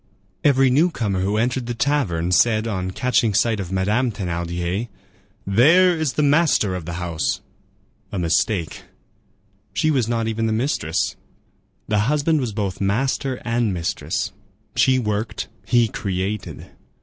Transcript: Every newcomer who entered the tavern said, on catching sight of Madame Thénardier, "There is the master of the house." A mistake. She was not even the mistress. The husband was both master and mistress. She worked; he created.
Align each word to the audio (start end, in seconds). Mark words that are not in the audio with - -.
Every 0.43 0.71
newcomer 0.71 1.19
who 1.21 1.37
entered 1.37 1.67
the 1.67 1.75
tavern 1.75 2.31
said, 2.31 2.65
on 2.65 2.89
catching 2.89 3.35
sight 3.35 3.59
of 3.59 3.71
Madame 3.71 4.11
Thénardier, 4.11 4.87
"There 5.45 5.95
is 5.95 6.13
the 6.13 6.23
master 6.23 6.73
of 6.73 6.85
the 6.85 6.93
house." 6.93 7.41
A 8.11 8.17
mistake. 8.17 8.85
She 9.75 9.91
was 9.91 10.07
not 10.07 10.27
even 10.27 10.47
the 10.47 10.53
mistress. 10.53 11.15
The 11.87 11.99
husband 12.09 12.39
was 12.41 12.51
both 12.51 12.81
master 12.81 13.39
and 13.45 13.75
mistress. 13.75 14.31
She 14.75 14.97
worked; 14.97 15.49
he 15.67 15.87
created. 15.87 16.65